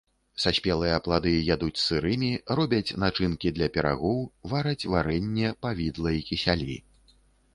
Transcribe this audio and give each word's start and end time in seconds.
Саспелыя 0.43 0.95
плады 1.07 1.33
ядуць 1.55 1.81
сырымі, 1.87 2.29
робяць 2.61 2.95
начынкі 3.03 3.53
для 3.57 3.67
пірагоў, 3.75 4.19
вараць 4.53 4.87
варэнне, 4.93 5.53
павідла 5.67 6.09
і 6.21 6.25
кісялі. 6.31 6.77